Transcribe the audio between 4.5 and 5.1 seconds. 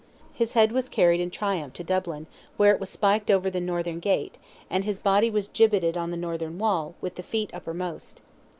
and his